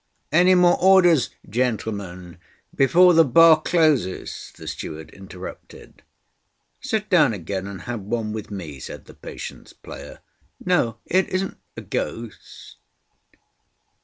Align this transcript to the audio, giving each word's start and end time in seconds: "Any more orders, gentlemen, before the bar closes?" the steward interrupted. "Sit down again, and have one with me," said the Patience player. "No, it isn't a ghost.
"Any 0.31 0.55
more 0.55 0.81
orders, 0.81 1.29
gentlemen, 1.47 2.39
before 2.73 3.13
the 3.13 3.23
bar 3.23 3.61
closes?" 3.61 4.51
the 4.57 4.65
steward 4.67 5.11
interrupted. 5.11 6.01
"Sit 6.79 7.07
down 7.07 7.33
again, 7.33 7.67
and 7.67 7.81
have 7.81 8.01
one 8.01 8.33
with 8.33 8.49
me," 8.49 8.79
said 8.79 9.05
the 9.05 9.13
Patience 9.13 9.73
player. 9.73 10.21
"No, 10.59 10.97
it 11.05 11.29
isn't 11.29 11.59
a 11.77 11.81
ghost. 11.81 12.77